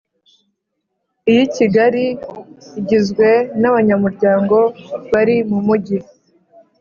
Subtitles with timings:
[1.29, 2.05] iy I Kigali
[2.79, 3.27] igizwe
[3.61, 4.57] n abanyamuryango
[5.11, 5.97] bari mumugi